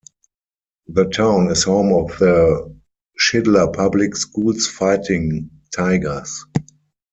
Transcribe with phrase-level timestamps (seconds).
[0.87, 2.75] The town is home of the
[3.19, 6.43] Shidler Public Schools Fighting Tigers.